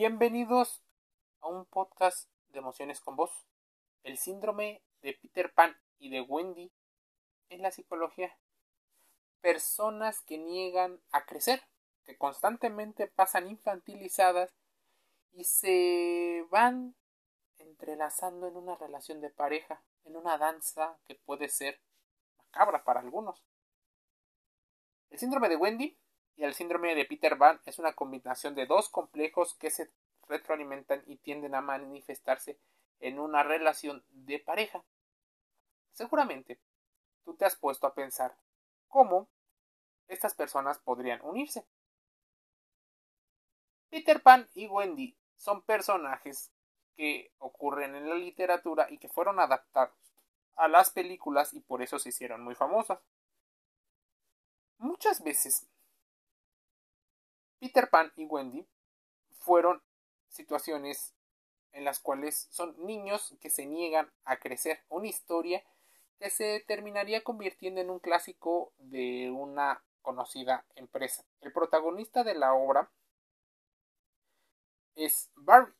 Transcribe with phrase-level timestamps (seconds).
[0.00, 0.82] Bienvenidos
[1.42, 3.30] a un podcast de emociones con vos.
[4.02, 6.72] El síndrome de Peter Pan y de Wendy
[7.50, 8.34] en la psicología.
[9.42, 11.60] Personas que niegan a crecer,
[12.06, 14.54] que constantemente pasan infantilizadas
[15.32, 16.96] y se van
[17.58, 21.78] entrelazando en una relación de pareja, en una danza que puede ser
[22.38, 23.44] macabra para algunos.
[25.10, 25.99] El síndrome de Wendy
[26.40, 29.92] y el síndrome de Peter Pan es una combinación de dos complejos que se
[30.26, 32.58] retroalimentan y tienden a manifestarse
[32.98, 34.82] en una relación de pareja.
[35.92, 36.58] Seguramente
[37.26, 38.38] tú te has puesto a pensar
[38.88, 39.28] cómo
[40.08, 41.66] estas personas podrían unirse.
[43.90, 46.50] Peter Pan y Wendy son personajes
[46.96, 50.14] que ocurren en la literatura y que fueron adaptados
[50.56, 52.98] a las películas y por eso se hicieron muy famosas.
[54.78, 55.68] Muchas veces
[57.60, 58.66] Peter Pan y Wendy
[59.38, 59.82] fueron
[60.28, 61.14] situaciones
[61.72, 64.82] en las cuales son niños que se niegan a crecer.
[64.88, 65.62] Una historia
[66.18, 71.24] que se terminaría convirtiendo en un clásico de una conocida empresa.
[71.40, 72.90] El protagonista de la obra
[74.94, 75.72] es Barry,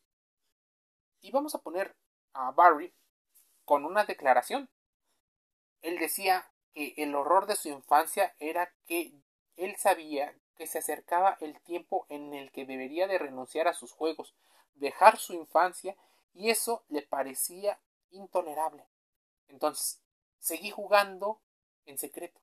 [1.21, 1.95] y vamos a poner
[2.33, 2.93] a Barry
[3.65, 4.69] con una declaración.
[5.81, 9.13] Él decía que el horror de su infancia era que
[9.57, 13.93] él sabía que se acercaba el tiempo en el que debería de renunciar a sus
[13.93, 14.35] juegos,
[14.75, 15.97] dejar su infancia,
[16.35, 17.79] y eso le parecía
[18.11, 18.87] intolerable.
[19.47, 20.03] Entonces,
[20.37, 21.41] seguí jugando
[21.87, 22.39] en secreto.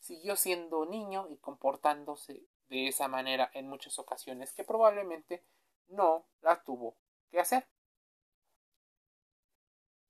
[0.00, 5.44] Siguió siendo niño y comportándose de esa manera en muchas ocasiones que probablemente
[5.86, 6.96] no la tuvo
[7.30, 7.68] que hacer.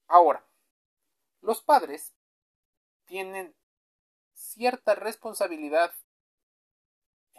[0.07, 0.42] Ahora,
[1.42, 2.14] los padres
[3.05, 3.55] tienen
[4.33, 5.92] cierta responsabilidad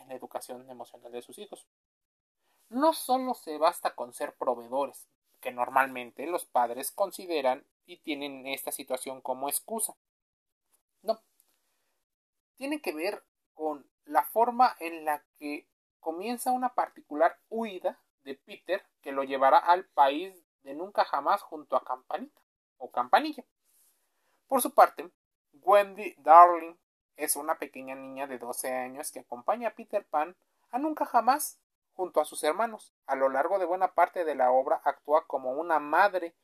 [0.07, 1.67] en la educación emocional de sus hijos.
[2.69, 5.07] No solo se basta con ser proveedores,
[5.41, 9.95] que normalmente los padres consideran y tienen esta situación como excusa.
[11.01, 11.21] No.
[12.55, 13.23] Tiene que ver
[13.53, 15.67] con la forma en la que
[15.99, 21.75] comienza una particular huida de Peter que lo llevará al país de nunca jamás junto
[21.75, 22.41] a Campanita
[22.77, 23.45] o campanilla.
[24.47, 25.09] Por su parte,
[25.53, 26.75] Wendy Darling
[27.17, 30.35] es una pequeña niña de 12 años que acompaña a Peter Pan
[30.71, 31.59] a nunca jamás
[31.93, 32.93] junto a sus hermanos.
[33.07, 36.35] A lo largo de buena parte de la obra actúa como una madre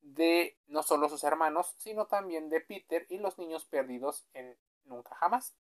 [0.00, 5.14] de no solo sus hermanos, sino también de Peter y los niños perdidos en Nunca
[5.14, 5.54] jamás.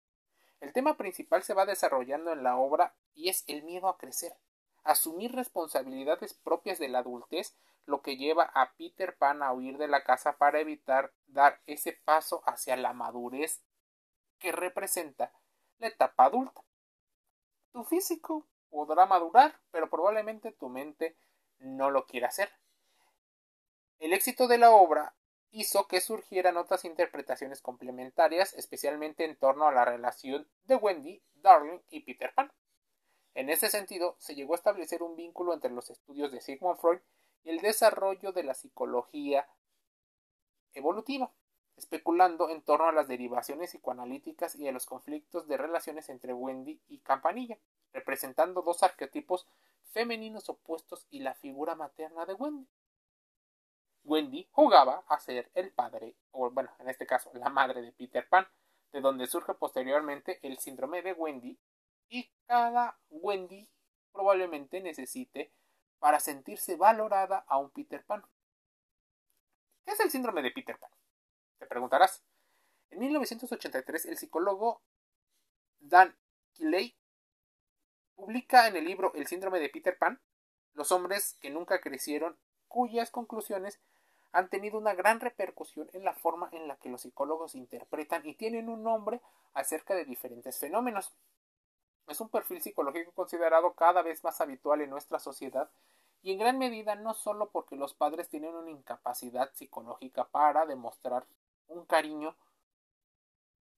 [0.59, 4.35] El tema principal se va desarrollando en la obra y es el miedo a crecer,
[4.83, 9.87] asumir responsabilidades propias de la adultez lo que lleva a Peter Pan a huir de
[9.87, 13.61] la casa para evitar dar ese paso hacia la madurez
[14.41, 15.31] que representa
[15.77, 16.61] la etapa adulta.
[17.71, 21.15] Tu físico podrá madurar, pero probablemente tu mente
[21.59, 22.49] no lo quiera hacer.
[23.99, 25.15] El éxito de la obra
[25.51, 31.79] hizo que surgieran otras interpretaciones complementarias, especialmente en torno a la relación de Wendy, Darling
[31.89, 32.51] y Peter Pan.
[33.35, 36.99] En ese sentido, se llegó a establecer un vínculo entre los estudios de Sigmund Freud
[37.43, 39.47] y el desarrollo de la psicología
[40.73, 41.31] evolutiva,
[41.81, 46.79] especulando en torno a las derivaciones psicoanalíticas y a los conflictos de relaciones entre Wendy
[46.87, 47.57] y Campanilla,
[47.91, 49.47] representando dos arquetipos
[49.91, 52.67] femeninos opuestos y la figura materna de Wendy.
[54.03, 58.27] Wendy jugaba a ser el padre, o bueno, en este caso, la madre de Peter
[58.29, 58.47] Pan,
[58.91, 61.57] de donde surge posteriormente el síndrome de Wendy,
[62.09, 63.67] y cada Wendy
[64.11, 65.51] probablemente necesite
[65.97, 68.23] para sentirse valorada a un Peter Pan.
[69.83, 70.91] ¿Qué es el síndrome de Peter Pan?
[71.61, 72.23] Te preguntarás.
[72.89, 74.81] En 1983 el psicólogo
[75.79, 76.17] Dan
[76.53, 76.97] Kiley
[78.15, 80.19] publica en el libro El síndrome de Peter Pan
[80.73, 82.35] los hombres que nunca crecieron,
[82.67, 83.79] cuyas conclusiones
[84.31, 88.33] han tenido una gran repercusión en la forma en la que los psicólogos interpretan y
[88.33, 89.21] tienen un nombre
[89.53, 91.13] acerca de diferentes fenómenos.
[92.07, 95.69] Es un perfil psicológico considerado cada vez más habitual en nuestra sociedad
[96.23, 101.27] y en gran medida no solo porque los padres tienen una incapacidad psicológica para demostrar
[101.71, 102.37] un cariño,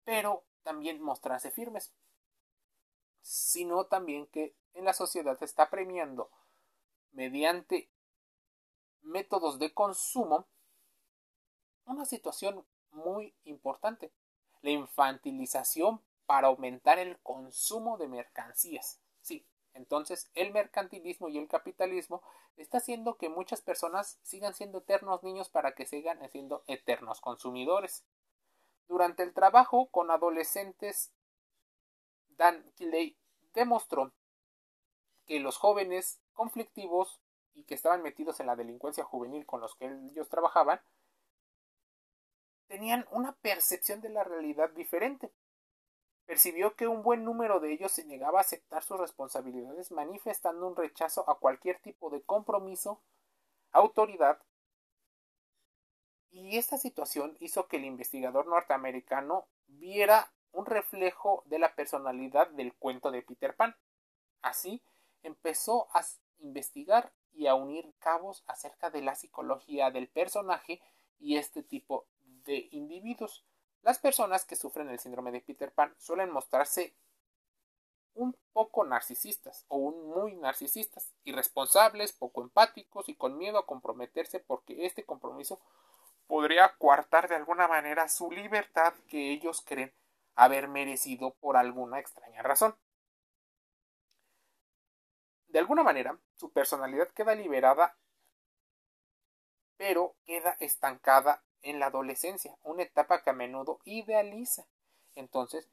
[0.04, 1.92] pero también mostrarse firmes,
[3.20, 6.30] sino también que en la sociedad está premiando
[7.12, 7.90] mediante
[9.02, 10.48] métodos de consumo
[11.84, 14.12] una situación muy importante,
[14.62, 19.01] la infantilización para aumentar el consumo de mercancías.
[19.74, 22.22] Entonces el mercantilismo y el capitalismo
[22.56, 28.04] está haciendo que muchas personas sigan siendo eternos niños para que sigan siendo eternos consumidores.
[28.88, 31.12] Durante el trabajo con adolescentes,
[32.36, 33.16] Dan Kiley
[33.54, 34.12] demostró
[35.26, 37.20] que los jóvenes conflictivos
[37.54, 40.80] y que estaban metidos en la delincuencia juvenil con los que ellos trabajaban,
[42.66, 45.30] tenían una percepción de la realidad diferente.
[46.26, 50.76] Percibió que un buen número de ellos se negaba a aceptar sus responsabilidades manifestando un
[50.76, 53.02] rechazo a cualquier tipo de compromiso,
[53.72, 54.38] autoridad,
[56.32, 62.74] y esta situación hizo que el investigador norteamericano viera un reflejo de la personalidad del
[62.74, 63.76] cuento de Peter Pan.
[64.40, 64.82] Así,
[65.22, 66.02] empezó a
[66.38, 70.80] investigar y a unir cabos acerca de la psicología del personaje
[71.18, 72.06] y este tipo
[72.44, 73.44] de individuos.
[73.82, 76.94] Las personas que sufren el síndrome de Peter Pan suelen mostrarse
[78.14, 84.38] un poco narcisistas o un muy narcisistas, irresponsables, poco empáticos y con miedo a comprometerse
[84.38, 85.60] porque este compromiso
[86.26, 89.92] podría coartar de alguna manera su libertad que ellos creen
[90.34, 92.76] haber merecido por alguna extraña razón.
[95.48, 97.96] De alguna manera, su personalidad queda liberada,
[99.76, 104.66] pero queda estancada en la adolescencia, una etapa que a menudo idealiza.
[105.14, 105.68] Entonces,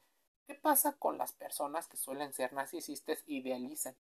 [0.46, 3.96] ¿qué pasa con las personas que suelen ser narcisistas e idealizan?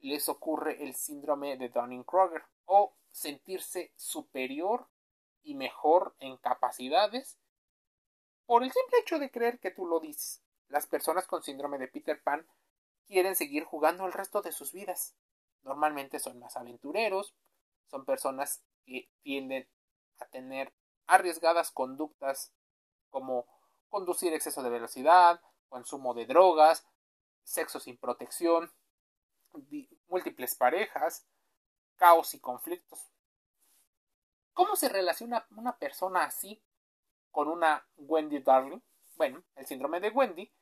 [0.00, 4.86] Les ocurre el síndrome de Dunning-Kruger o sentirse superior
[5.42, 7.38] y mejor en capacidades
[8.46, 10.42] por el simple hecho de creer que tú lo dices.
[10.68, 12.46] Las personas con síndrome de Peter Pan
[13.06, 15.14] quieren seguir jugando el resto de sus vidas.
[15.62, 17.34] Normalmente son más aventureros,
[17.88, 19.68] son personas que tienden
[20.18, 20.72] a tener
[21.06, 22.52] arriesgadas conductas
[23.10, 23.46] como
[23.88, 26.86] conducir exceso de velocidad, consumo de drogas,
[27.44, 28.72] sexo sin protección,
[30.08, 31.26] múltiples parejas,
[31.96, 33.10] caos y conflictos.
[34.52, 36.62] ¿Cómo se relaciona una persona así
[37.30, 38.80] con una Wendy Darling?
[39.16, 40.52] Bueno, el síndrome de Wendy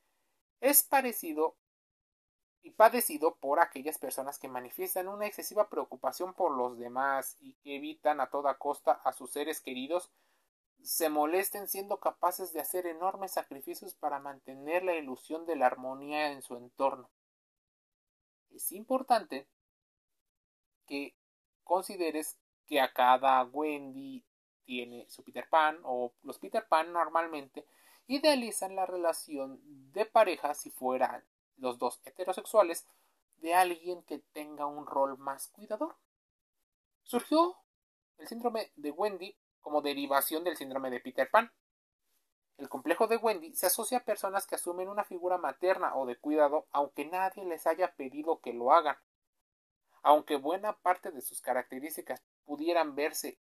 [0.61, 1.57] es parecido
[2.63, 7.77] y padecido por aquellas personas que manifiestan una excesiva preocupación por los demás y que
[7.77, 10.11] evitan a toda costa a sus seres queridos
[10.85, 16.31] se molesten siendo capaces de hacer enormes sacrificios para mantener la ilusión de la armonía
[16.31, 17.11] en su entorno.
[18.51, 19.49] Es importante
[20.87, 21.17] que
[21.65, 22.37] consideres
[22.67, 24.25] que a cada Wendy
[24.67, 27.67] tiene su Peter Pan o los Peter Pan normalmente
[28.07, 29.61] idealizan la relación
[29.93, 31.25] de pareja si fueran
[31.57, 32.87] los dos heterosexuales
[33.39, 35.97] de alguien que tenga un rol más cuidador.
[37.05, 37.57] Surgió
[38.19, 41.51] el síndrome de Wendy como derivación del síndrome de Peter Pan.
[42.59, 46.17] El complejo de Wendy se asocia a personas que asumen una figura materna o de
[46.17, 48.97] cuidado aunque nadie les haya pedido que lo hagan.
[50.03, 53.39] Aunque buena parte de sus características pudieran verse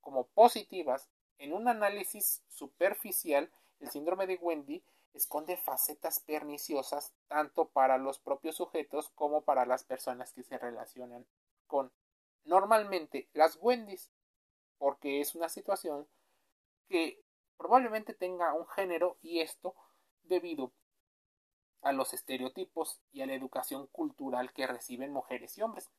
[0.00, 4.82] como positivas, en un análisis superficial el síndrome de Wendy
[5.12, 11.26] esconde facetas perniciosas tanto para los propios sujetos como para las personas que se relacionan
[11.66, 11.92] con
[12.44, 14.10] normalmente las Wendys
[14.78, 16.06] porque es una situación
[16.88, 17.22] que
[17.56, 19.74] probablemente tenga un género y esto
[20.22, 20.72] debido
[21.82, 25.90] a los estereotipos y a la educación cultural que reciben mujeres y hombres.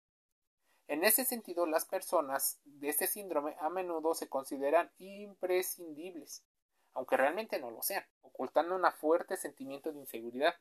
[0.87, 6.43] En ese sentido, las personas de este síndrome a menudo se consideran imprescindibles,
[6.93, 10.55] aunque realmente no lo sean, ocultando un fuerte sentimiento de inseguridad.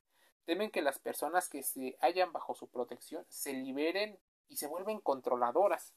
[0.45, 4.19] Temen que las personas que se hallan bajo su protección se liberen
[4.49, 5.95] y se vuelven controladoras,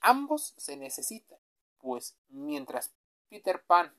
[0.00, 1.38] Ambos se necesitan,
[1.78, 2.92] pues mientras
[3.28, 3.92] Peter Pan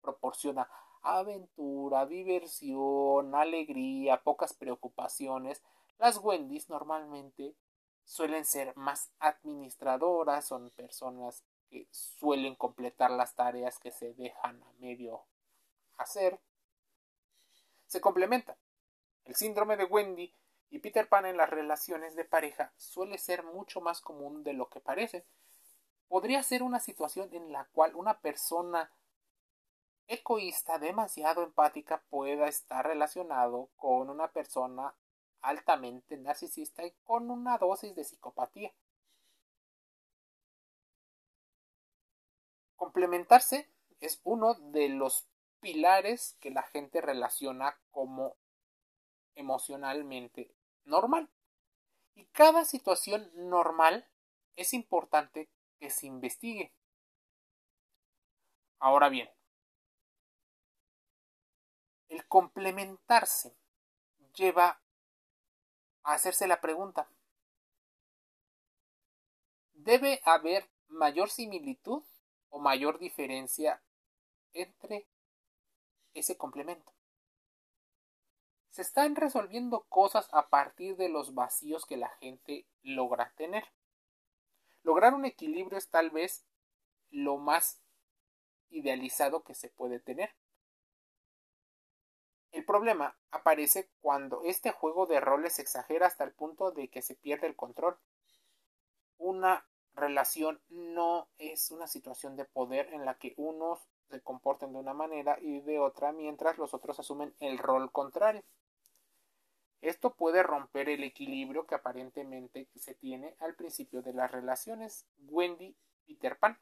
[0.00, 0.68] proporciona
[1.02, 5.62] aventura, diversión, alegría, pocas preocupaciones,
[5.98, 7.54] las Wendys normalmente
[8.04, 14.72] suelen ser más administradoras, son personas que suelen completar las tareas que se dejan a
[14.78, 15.22] medio
[15.96, 16.40] hacer.
[17.86, 18.56] Se complementan.
[19.24, 20.34] El síndrome de Wendy
[20.72, 24.70] y Peter Pan en las relaciones de pareja suele ser mucho más común de lo
[24.70, 25.26] que parece.
[26.08, 28.90] Podría ser una situación en la cual una persona
[30.08, 34.94] egoísta, demasiado empática, pueda estar relacionado con una persona
[35.42, 38.72] altamente narcisista y con una dosis de psicopatía.
[42.76, 43.68] Complementarse
[44.00, 45.26] es uno de los
[45.60, 48.36] pilares que la gente relaciona como
[49.34, 50.50] emocionalmente
[50.84, 51.30] normal.
[52.14, 54.08] Y cada situación normal
[54.56, 55.48] es importante
[55.78, 56.72] que se investigue.
[58.78, 59.30] Ahora bien,
[62.08, 63.56] el complementarse
[64.34, 64.82] lleva
[66.02, 67.08] a hacerse la pregunta,
[69.72, 72.02] ¿debe haber mayor similitud
[72.50, 73.82] o mayor diferencia
[74.52, 75.06] entre
[76.12, 76.92] ese complemento?
[78.72, 83.64] Se están resolviendo cosas a partir de los vacíos que la gente logra tener.
[84.82, 86.46] Lograr un equilibrio es tal vez
[87.10, 87.82] lo más
[88.70, 90.34] idealizado que se puede tener.
[92.50, 97.02] El problema aparece cuando este juego de roles se exagera hasta el punto de que
[97.02, 97.98] se pierde el control.
[99.18, 104.78] Una relación no es una situación de poder en la que unos se comporten de
[104.78, 108.42] una manera y de otra mientras los otros asumen el rol contrario.
[109.82, 115.08] Esto puede romper el equilibrio que aparentemente se tiene al principio de las relaciones.
[115.18, 116.56] Wendy Peter Pan.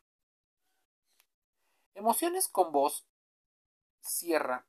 [1.95, 3.07] Emociones con voz
[4.00, 4.67] cierra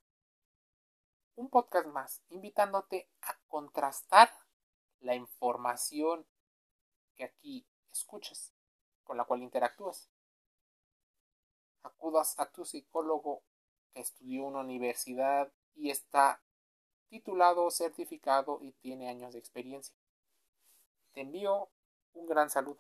[1.35, 4.29] un podcast más, invitándote a contrastar
[4.99, 6.27] la información
[7.15, 8.53] que aquí escuchas,
[9.05, 10.09] con la cual interactúas.
[11.83, 13.43] Acudas a tu psicólogo
[13.93, 16.43] que estudió en una universidad y está
[17.11, 19.93] titulado, certificado y tiene años de experiencia.
[21.13, 21.67] Te envío
[22.13, 22.79] un gran saludo.